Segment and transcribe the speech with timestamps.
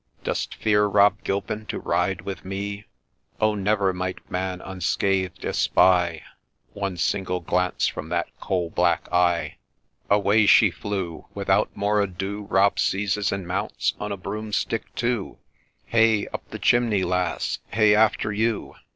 [0.23, 2.85] 'Dost fear, Rob Gilpin, to ride with me?'—
[3.39, 6.23] Oh, never might man unscath'd espy
[6.73, 9.57] One single glance from that coal black eye.—
[10.09, 15.37] Away she flew!— Without more ado Rob seizes and mounts on a broomstick too,'
[15.85, 16.25] Hey!
[16.29, 17.59] up the chimney, lass!
[17.69, 18.73] Hey after you